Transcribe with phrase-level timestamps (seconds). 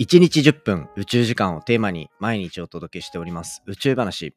[0.00, 3.62] 1日10分宇宙時間をテーマに毎日お届けしております。
[3.66, 4.34] 宇宙話。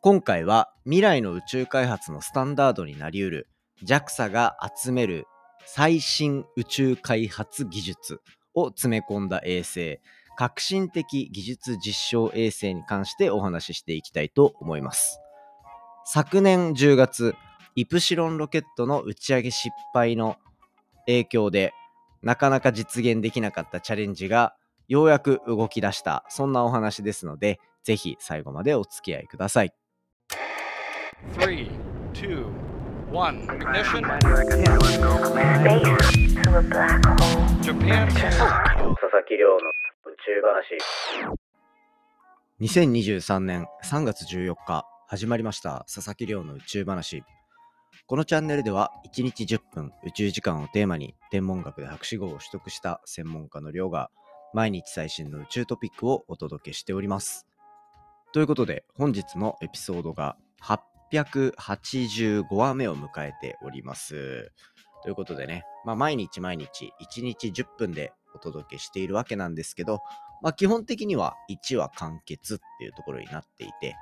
[0.00, 3.48] 今回は未来の宇宙開発のスタンダードになりうる
[3.84, 5.26] JAXA が集める
[5.66, 8.20] 最新宇宙開発技術
[8.54, 10.00] を詰め込んだ衛星。
[10.36, 15.20] 革新的技術実証衛星に関してお話ししていきたいと思います。
[16.04, 17.34] 昨年10月
[17.74, 20.36] イプシロンロケットの打ち上げ失敗の
[21.06, 21.72] 影響で
[22.22, 24.54] なかなか実現できなかったチャレンジが
[24.88, 29.72] ようやく動き出したそんなお話ですのでぜひ最後までお付き合いください。
[31.34, 31.70] 3,
[32.14, 32.46] 2,
[33.12, 34.02] 1, ignition.
[37.62, 38.08] Japan.
[38.08, 40.78] 佐々木亮の宇宙話
[42.60, 47.22] 2023年3月14日始まりました佐々木亮の宇宙話。
[48.06, 54.10] このチャンネルでは1日10分宇宙時間をテーマに天文学で博士号を取得した専門家の亮が
[54.58, 57.46] 毎日最新の宇宙トピックをお届けしております。
[58.32, 60.36] ということで本日のエピソードが
[61.12, 64.50] 885話目を迎えております。
[65.04, 70.00] ということでね、まあ、毎日毎日1日10分でお届けしているわけなんですけど、
[70.42, 73.94] まあ、基本的には1話完結っていうところになっていて、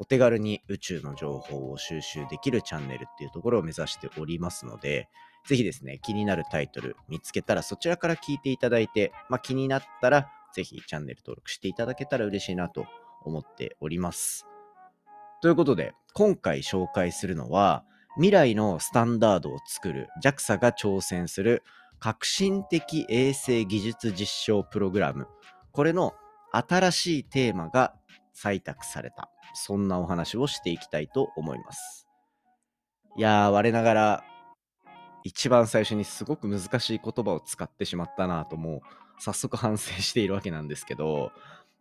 [0.00, 5.08] お手軽に宇宙の情報を収集できるチャンネルっていうところを目指しておりますので、
[5.46, 12.86] ぜひですね、気になるタイトル見つけたらそちらから聞いていただいて、まあ、気になったらぜひチャンネル登録していただけたら嬉しいなと
[13.24, 14.46] 思っております。
[15.42, 17.84] ということで、今回紹介するのは、
[18.16, 21.62] 未来のスタンダードを作る JAXA が挑戦する
[22.00, 25.28] 革新的衛星技術実証プログラム。
[25.72, 26.14] これの
[26.52, 27.94] 新しいテーマが
[28.34, 29.30] 採択された。
[29.54, 32.06] そんなお話をしていきたいと思います。
[33.16, 34.24] いやー、我ながら
[35.24, 38.80] 一番最初にすごく難しい言葉を使ってしまったなともう
[39.20, 41.32] 早速反省しているわけなんですけど、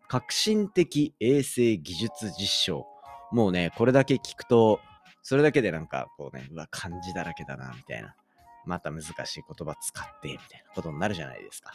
[0.08, 2.86] 革新的衛星技術実証。
[3.32, 4.80] もうね、これだけ聞くと、
[5.22, 8.16] それだけでなんかこうね、うわ、漢字だらけだな、みたいな。
[8.66, 11.72] また難しい言葉使って、みたいなことになるじゃないですか。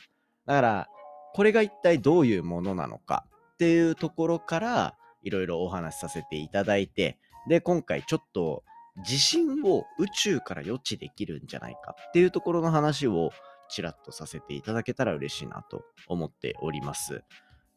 [0.47, 0.89] だから、
[1.33, 3.25] これが一体どういうものなのか
[3.55, 8.65] っていうところから、いろいろお話しさせていただいて、で、今回ちょっと
[9.03, 13.31] 地震を宇宙から予知できるんじゃないかっていうところの話を
[13.69, 17.25] ちらっとさせていただけたら嬉しいなと思っております。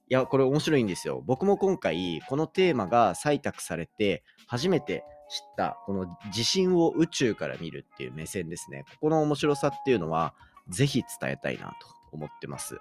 [0.09, 1.22] いや、これ面白いんですよ。
[1.25, 8.83] 僕も今回、このテーマが採択されて、初めて知った、この地震を宇宙から見るっていう目線ですね。
[8.94, 10.33] ここの面白さっていうのは、
[10.69, 12.79] ぜひ伝えたいなと思ってます。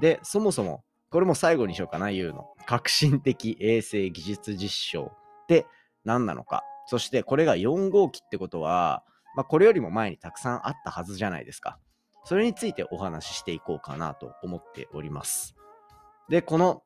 [0.00, 2.46] で、そもそも、これも最後にしようかな、言うの。
[2.66, 5.12] 革新的衛星技術実証
[5.44, 5.66] って
[6.04, 6.62] 何なのか。
[6.86, 9.02] そして、これが4号機ってことは、
[9.34, 11.78] まあ、これよりも前にたくさんあったはずじゃないですか。
[12.24, 15.54] それについてお話ししていこうかなと思っております。
[16.28, 16.82] で、この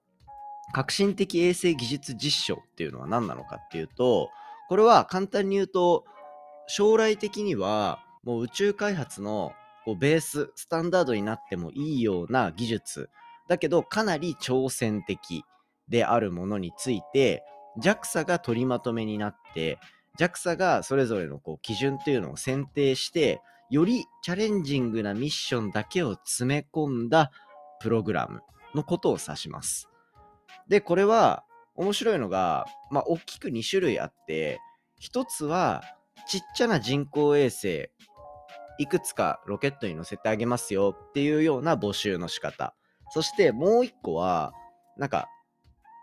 [0.73, 4.31] 革新的衛星技術実証っていうのは何なのかっていうと、
[4.69, 6.05] これは簡単に言うと、
[6.67, 9.53] 将来的にはもう宇宙開発の
[9.85, 13.11] こうベース、スタンダードになってもいいような技術、
[13.49, 15.45] だけどかなり挑戦的
[15.89, 17.43] であるものについて、
[17.79, 19.79] JAXA が取りまとめになって、
[20.19, 27.31] JAXA がそれぞれのこう基準っていうのを選定して、よりチャレンジングなミッションだけを詰め込んだ
[27.81, 28.41] プログラム
[28.75, 29.89] のことを指します。
[30.69, 31.45] で、これは
[31.77, 34.61] 面白いのが、まあ、大きく2種類あって、
[34.99, 35.83] 一つは
[36.29, 37.91] ちっちゃな人工衛星、
[38.79, 42.75] いくつかロケットに乗せてあげますよっていうような募集の仕方。
[43.11, 44.53] そしてもう一個は、
[44.97, 45.29] なんか、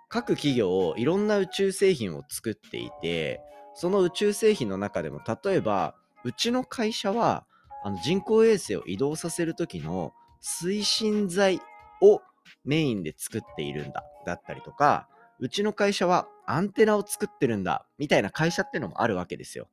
[0.10, 3.42] 各企業いろんな宇宙製品を作っていて、
[3.76, 7.46] その宇宙製品の中でも、例えば、うちの会社は、
[7.84, 11.62] あの人工衛星を移動させる時の推進剤
[12.02, 12.22] を
[12.66, 15.08] メインで作っているんだだったりとか
[15.40, 19.68] うちの会社はアンテナを作ってるんだみたいな会社っていうのもあるわけですよ。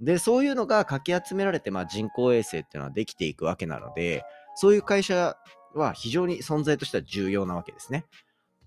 [0.00, 5.36] でそういうのがかき集められて、まあ、人工衛星っていうのはできていくわけなのでそういう会社
[5.74, 8.04] は非常に存在としては重要なわけですね。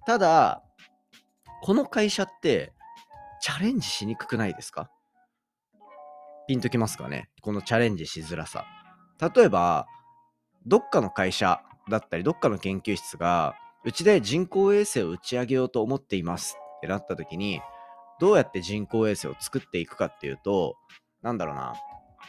[0.08, 0.64] ただ
[1.70, 2.74] この会社って
[3.44, 4.90] チャレンジしにくくないですか？
[6.48, 7.30] ピンときますかね？
[7.44, 8.66] このチャレンジしづらさ。
[9.36, 9.86] 例えば
[10.66, 13.54] どっかの会社だったりどっかの研究室が
[13.86, 17.62] うちで人工衛星を打ち上げようと思っていますってなった時に
[18.20, 20.76] どうやって人工衛星を作っていくかっていうと
[21.22, 21.76] なんだろうな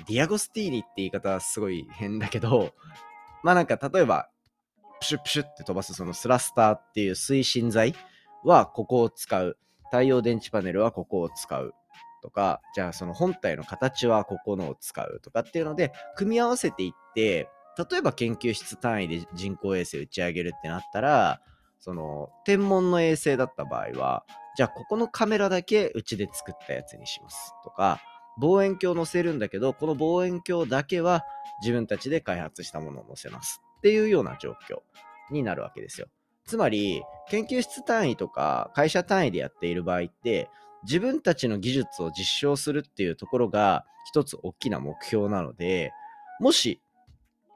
[0.06, 2.74] ディアゴスティーニって言い方はすごい変だけど
[3.42, 4.28] まあなんか例えば
[5.00, 7.94] プシュプシュって飛ばすそのスラスターっていう推進剤
[8.44, 9.56] はここを使う
[9.86, 11.74] 太陽電池パネルはここを使う
[12.22, 17.48] とかじゃあその本体の形はここのを使うとかっていうので組み合わせていって
[17.90, 21.40] 例えば研究室単位で人工衛星打ち上げるってなったら、
[21.78, 24.24] その天文の衛星だった場合は、
[24.56, 28.00] じゃあここのカメラだけうちで作ったやつにしますとか、
[28.38, 31.24] 望遠鏡を載せるんだけど、この望遠鏡だけは
[31.62, 34.80] 自分たちで開発したものを載せますっていうような状況
[35.30, 36.08] になるわけですよ。
[36.50, 40.50] つまり、研究室単位とか会社単位でやっている場合って、
[40.82, 45.92] 自分たちの技術を実証するっていうところが一つ大きな目標なので、
[46.40, 46.80] もし、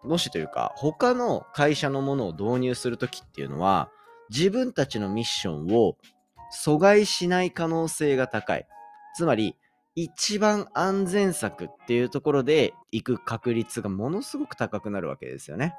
[0.05, 3.91] もしというか、他の会社のものを導入するときっていうのは、
[4.31, 5.97] 自分たちのミッションを
[6.65, 8.69] 阻害しない可能性が高い。
[9.17, 9.57] つまり、
[9.97, 15.75] 一番安全策っていうところで行く確率がものすごく高くなるわけですよね。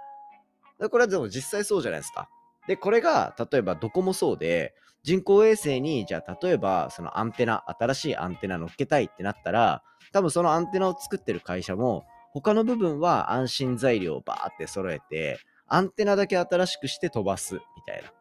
[0.92, 2.28] これはでも実際そうじゃないですか。
[2.68, 4.74] で、これが例えばどこもそうで、
[5.04, 18.12] 人工衛星にじゃあ例えばそのアンテナ、新しいアンテナ乗っけたいってなったら、多分そのアンテナを作ってる会社も他の部分は安心材料をバーって揃えて、アンテナだけ新しくして飛ばすみたいな。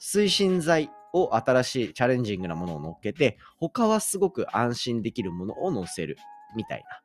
[0.00, 6.16] 推進剤を新しいチャレンジングなものを乗っけて、他はすごく安心できるものを乗せる
[6.56, 7.00] みたいな。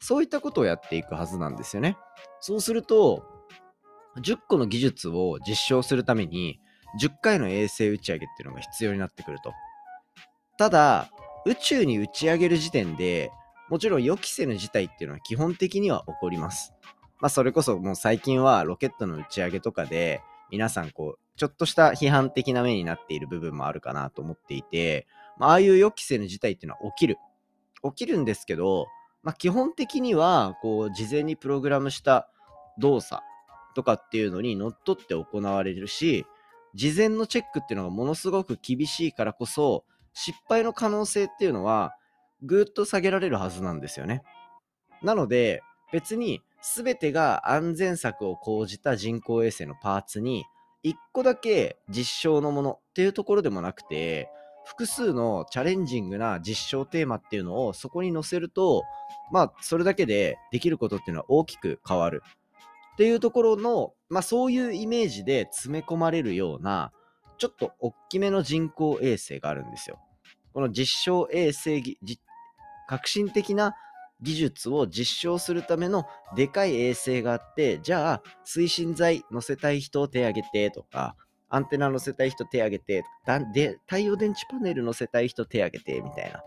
[0.00, 1.96] そういったことをやっていくはずなんですよね。
[2.40, 3.33] そうすると、
[4.16, 6.60] 10個の技術を実証するために、
[7.00, 9.52] 10回の衛星打ち上げっていうのが必要になってくると。
[10.58, 11.10] ただ、
[11.46, 13.30] 宇宙に打ち上げる時点で、
[13.68, 16.74] もちろん予期せぬ事態っていうのは基本的には起こります。
[17.20, 25.06] まあ、それこそもう最近はロケットの打ち上げとかで、皆さんこう、ちょっとした批判的な目になっている部分もあるかなと思っていて、
[25.38, 27.18] まあ、あいう予期せぬ事態っていうのは起きる。
[27.82, 28.86] 起きるんですけど、
[29.22, 32.28] まあ、基本的には、こう、事前にプログラムした
[32.78, 33.22] 動作
[33.74, 36.26] とかっていうのにのっとって行われるし、
[36.74, 41.94] 事前のチェックっていうのがものすごく厳しいからこそ、失敗の可能性っていうのは、
[42.42, 44.22] ぐーっと下げられるはずなんですよね。
[45.02, 45.62] なので、
[45.92, 50.44] 別に全てが安全策を講じた人工衛星のパーツに
[50.84, 54.28] 1個だけ実証のものっていうところでもなくて、
[54.64, 58.82] 複数のチャレンジングな実証テーマっていうのをそこに載せると、
[59.30, 62.22] まあ、それだけでできることっていうのは大きく変わる。
[62.94, 66.92] っていうところの、まあ、そういうイメージで詰め込まれるような、
[67.38, 69.98] ちょっと大きめの人工衛星があるんですよ。
[70.52, 71.98] この実証衛星、
[72.86, 73.74] 革新的な
[74.22, 76.04] 技術を実証するための
[76.36, 81.16] でかい衛星があって、じゃあ推進剤乗せたい人を手挙げてとか、
[81.48, 83.04] アンテナ乗せたい人手挙げて、
[83.52, 86.42] で太陽電池パネル乗せたい人手挙げてみたいな。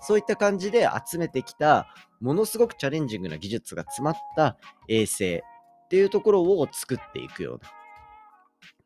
[0.00, 4.56] そういった感じで集めてきた、ものすごくチャレンジングな技術が詰まった
[4.86, 5.42] 衛星
[5.88, 7.70] っていうところを作っていくような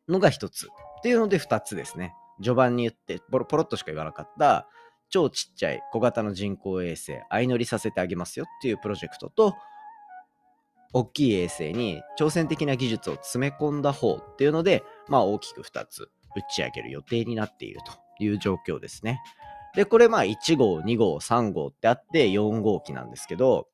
[0.08, 0.66] のが一つ。
[0.66, 2.14] っていうので二つですね。
[2.38, 4.68] 序盤に言って、ポロポロっとしか言わなかった、
[5.10, 9.54] 超ちっちゃい小型の人工衛星、相乗りさせてあげますよっていうプロジェクトと、
[10.92, 16.02] 大きい衛星に挑戦的な技術を詰め込んだ方っていうので、まあ大きく2つ
[16.36, 19.20] 打ち上げる予定になっているという状況ですね。
[19.74, 23.68] で、これまあ1号、2号、3号ってあって4号機なんですけど、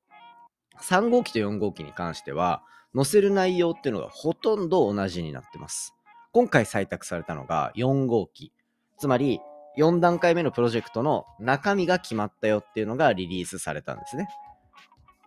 [0.82, 2.62] 3号機と4号機に関しては、
[2.94, 5.94] 載せる内容っていうのがほとんど同じになってます。
[6.32, 8.52] 今回採択されたのが4号機。
[8.98, 9.40] つまり、
[9.78, 14.28] 4段階目のプロジェクトの中身が決まったよっていうのがリリースされたんですね。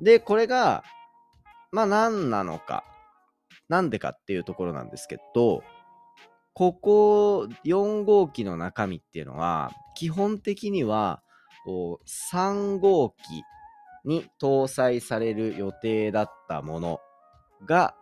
[0.01, 0.83] で、これが、
[1.71, 2.83] まあ何なのか、
[3.69, 5.63] なんでかっていうところなんですけど、
[6.53, 11.23] ここ4号機の中身っていうのは、基本的には、
[11.63, 13.43] こう、3号機
[14.05, 16.99] に搭載される予定だったもの
[17.65, 17.95] が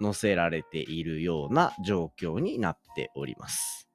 [0.00, 3.88] 載せられているような状況になっております。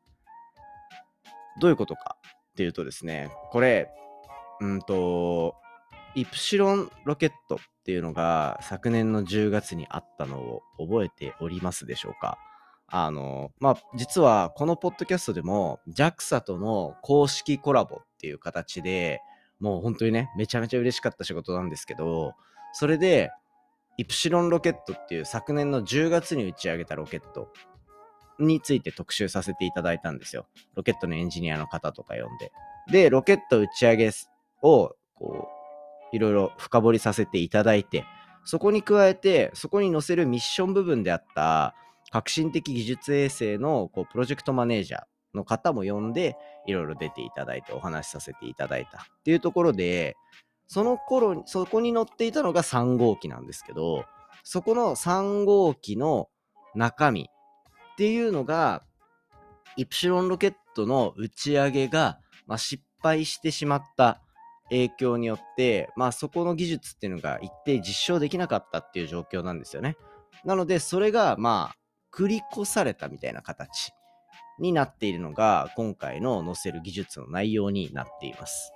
[1.59, 2.17] どういうことか
[2.51, 3.89] っていうとですね、これ、
[4.59, 5.55] うんと、
[6.15, 12.37] イプシロンロケットっていうのが昨年の10月にあったのを覚えておりますでしょうか
[12.87, 19.21] あの、まあ、実はこのポッドキャストでも JAXA との公式コラボっていう形で
[19.61, 22.33] もう本当にね、めちゃめちゃ嬉しかった仕事なんですけど、
[22.73, 23.31] それで、
[23.97, 27.49] イプシロンロケットっていう昨年の10月に打ち上げたロケット
[28.39, 30.47] について特集させていただいたんですよ。
[30.75, 32.51] ロケットのエンジニアの方とか呼んで。
[32.91, 34.11] で、ロケット打ち上げ
[34.63, 35.47] を、こ
[36.11, 38.05] う、いろいろ深掘りさせていただいて、
[38.43, 41.75] そこに加えて、そこに載せるミッション部分であった、
[42.11, 45.03] 革新的技術衛星のこうプロジェクトマネージャー
[45.33, 46.35] の方も呼んで、
[46.67, 50.15] いろいろ出ていただいてお話しさせていただいたっていうところで、
[50.67, 54.05] その頃、そこに載っていたのが3号機なんですけど、
[54.43, 56.29] そこの3号機の
[56.75, 58.83] 中身っていうのが、
[59.75, 64.21] イプシロンロケットの打ち上げが、まあ、失敗してしまった
[64.69, 69.97] 影響によって、まあ、そこの技術っていうのが一定実証できなかったっていう状況なんですよね。
[70.45, 71.75] なので、それが、まあ、
[72.13, 73.91] 繰り越されたみたいな形
[74.59, 78.73] になっているのが、今回の載せる技術の内容になっています。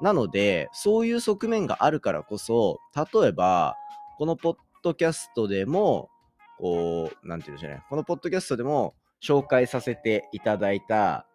[0.00, 3.76] なので、そういう側面があるからこそ、例えば、
[4.18, 6.10] このポッドキャストでも、
[6.58, 11.26] こう、なんていうんでしょうね、このポッドキャストでも紹介させていただいた、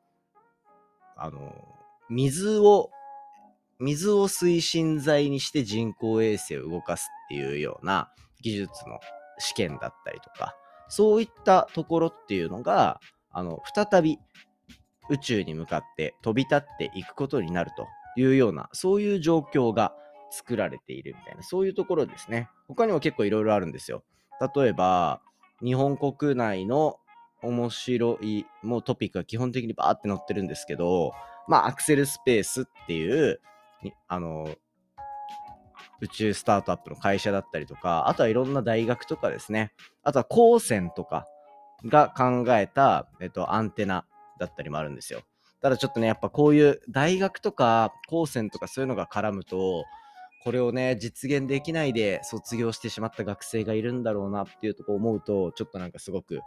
[1.15, 1.53] あの、
[2.09, 2.91] 水を、
[3.79, 8.99] 水を推進剤にして人工衛星を動かすっていうような技術の
[9.39, 10.55] 試験だったりとか、
[10.89, 12.99] そういったところっていうのが、
[13.31, 14.19] あの、再び
[15.09, 17.87] 宇宙に向かって飛び立っていくことになると
[18.19, 19.93] いうような、そういう状況が
[20.31, 22.49] 作られているみたいな、そういうところですね。
[22.67, 24.03] 他にも結構いろいろあるんですよ。
[24.55, 25.21] 例えば、
[25.63, 26.99] 日本国内の
[27.41, 31.13] 面白い、もうトピックが基本的にバーって載ってるんですけど、
[31.47, 33.41] まあ、アクセルスペースっていう、
[34.07, 34.47] あの、
[36.01, 41.25] 宇宙スタートアップの会社だったりとか、あとはいろんな大学とかですね、あとは高専とか
[41.85, 44.05] が考えた、えっと、アンテナ
[44.39, 45.21] だったりもあるんですよ。
[45.61, 49.85] ただちょっとね、やっぱこういう大学とか高専とかそういうのが絡むと、
[50.43, 56.39] これをね、実現できないで卒業してしまった学生がいるんだろうなっていうとこを思うと、ちょっとなんかすごく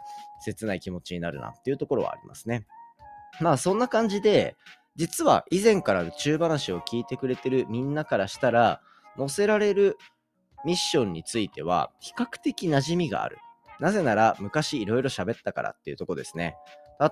[0.43, 2.65] 切ない気持ちになるなっていうところはありますね。
[3.39, 4.55] まあそんな感じで、
[4.95, 8.81] 実は以前から宇宙話を聞いてくれてるみんなからしたら、
[9.15, 9.97] 載せられる
[10.65, 13.37] ミッションについては比較的馴染みがある。
[13.79, 16.55] なぜなら昔いろいろ喋ったからっていうとこですね。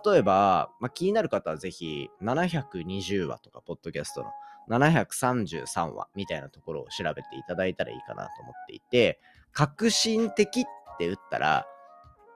[0.05, 4.29] 例えば、まあ、気になる方はぜひ720話とか、ポッドキャストの
[4.69, 9.19] 733話みたいなところを調べていただいたらいいかなと思っていて、
[9.51, 10.63] 革新的っ
[10.97, 11.65] て打ったら、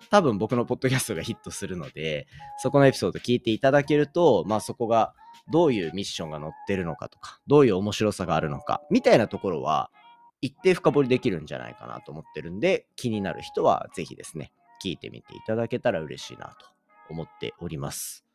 [0.09, 2.27] 多分僕のポッドキャストがヒットするので、
[2.57, 5.13] そこのエピソード聞いていただけると、まあそこが
[5.51, 9.89] どういうミッションが載ってるのかとか、どういう面白さがあるのか、みたいなところは、
[10.45, 14.51] 一定深掘りできるんじゃないかなと思ってるんで、気になる人はぜひですね、
[14.83, 16.67] 聞いてみていただけたら嬉しいなと
[17.09, 18.25] 思っております。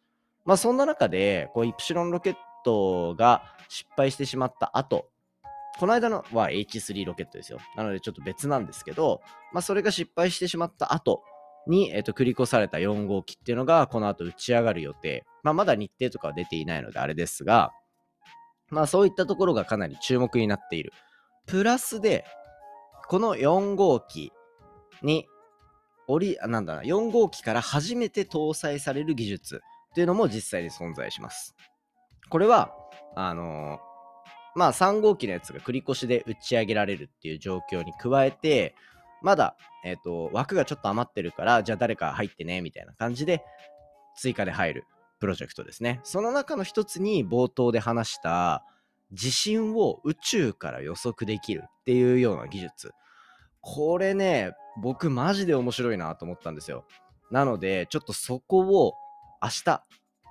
[0.45, 5.09] まあそんな中で、こうイプシロンロケットが失敗してしまった後、
[5.79, 7.59] この間のは H3 ロケットですよ。
[7.77, 9.21] なのでちょっと別なんですけど、
[9.53, 11.23] まあそれが失敗してしまった後
[11.69, 15.25] に、えっと、繰り越された4号機っていうのがこの後打ち上がる予定。
[15.45, 17.71] まあまだ日程とかは出ていないのであれですが、
[18.69, 20.93] まあそういったところがかなり注目になっている。
[21.47, 22.25] プラスで、
[23.09, 24.33] この4号機
[25.03, 25.27] に、
[26.07, 31.55] 折り、なんだな、4号機から初めて搭載される技術っていうのも実際に存在します。
[32.29, 32.73] これは、
[33.17, 33.91] あのー
[34.55, 38.75] まあ3号機のやつが繰り越しで打ち上げられるっていう状況に加えて、
[39.23, 43.45] まだ、えっ、と、枠がちょっと余ってるから、じゃあ誰か入ってね、みたいな感じで、
[44.17, 44.85] 追加で入る
[45.21, 46.01] プロジェクトですね。
[46.05, 48.65] その中の一つに冒頭で話した、
[49.13, 52.93] 地震を宇宙から予測できるっていうような技術。
[53.61, 54.53] これね、
[54.83, 56.85] 僕マジで面白いなと思ったんですよ。
[57.31, 58.95] なので、ちょっとそこを
[59.43, 59.85] 明日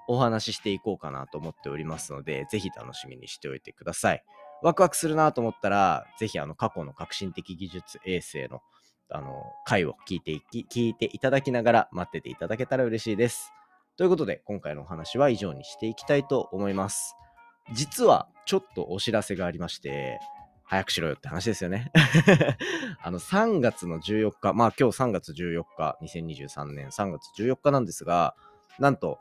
[0.07, 4.23] お話ししていこうかなと思っておりますので、ぜひ楽しみにしておいてください。
[4.61, 8.61] ワクワクするなと思ったら、ぜひあの過去の革新的技術衛星の
[9.11, 13.51] あの回を聞いてき聞いていただきながら待ってていただけたら嬉しいです。
[13.97, 17.15] ということで、今回のお話は以上にしていきたいと思います。
[17.73, 20.19] 実はちょっとお知らせがありまして、
[20.63, 21.91] 早くしろよって話ですよね。
[23.01, 28.35] あの3月の14日、まあ今日3月14日、2023年3月14日なんですが、
[28.77, 29.19] なんと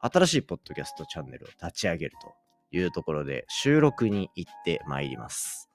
[0.00, 2.32] 新しいポッドキャストチャンネルを立ち上げると
[2.70, 5.68] いうところで収録に行ってまいります。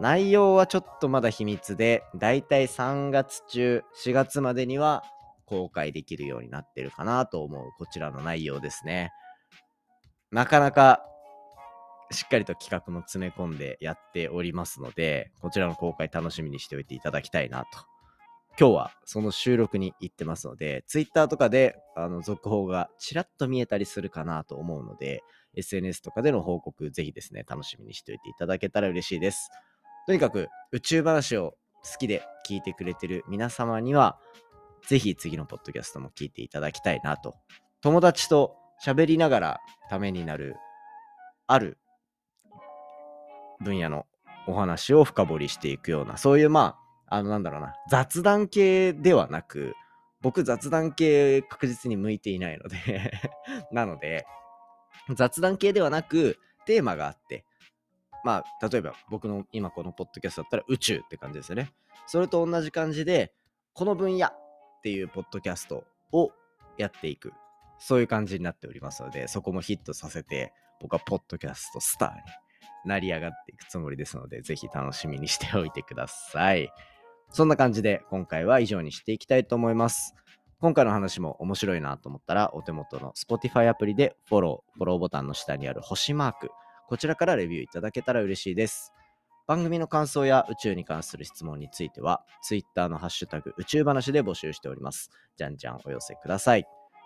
[0.00, 5.04] 内容はちょっとまだ秘密で、だいたい3月中、4月までには
[5.44, 9.12] 公開できるようになってるかなと思うこちらの内容ですね。
[10.30, 11.04] なかなか
[12.10, 17.66] しっかりと企画も詰め込んでやっておりますので、こちらの公開楽しみにしておいていただきたいなと。
[18.58, 25.22] 今日はその収録に行ってますので、Twitter とかであの続報がちらっと見えたりするかなと思うので、
[25.54, 29.50] SNS とかでの報告、ぜひですね、楽しみにしておいていただけたら嬉しいです。
[30.06, 31.54] とにかく宇宙話を
[31.84, 34.18] 好きで聞いてくれてる皆様には、
[34.86, 37.36] ぜひ次のポッドキャストも聞いていただきたいなと。
[37.80, 40.56] 友達と喋りながらためになる、
[41.46, 41.78] ある
[43.60, 44.06] 分野の
[44.46, 46.76] お話を深掘りしていくような、そういうま
[47.08, 49.74] あ、あのなんだろうな、雑談系ではなく、
[50.20, 53.12] 僕雑談系確実に向いていないので
[53.72, 54.26] なので、
[55.14, 57.44] 雑談系ではなく、テーマがあって、
[58.24, 61.72] まあ、例えば僕の今このポッドキャストだったら宇宙って感じですよね。
[62.06, 63.32] それと同じ感じで、
[63.72, 64.32] この分野っ
[64.82, 66.30] ていうポッドキャストを
[66.76, 67.32] やっていく。
[67.78, 72.20] そういう感じになっておりますので、そこもヒットさせて、僕はポッドキャストスターに
[72.84, 76.72] なり上がっていくつもりですので、ぜひ楽しみにしておいてください。
[77.30, 80.14] そんな感じで今回は以上にしていきたいと思います。
[80.60, 86.50] 今回の話も面白いなと思ったら、お手元の Spotify アプリでフォロー、フォローボタンの下にある星マーク、
[86.88, 88.92] こちらからレビューいただけたら嬉しいです。
[89.46, 95.10] 番組の感想や宇宙に関する質問については、Twitter のハッシュタグ宇宙話で募集しております。
[95.36, 96.77] じゃんじゃんお寄せください。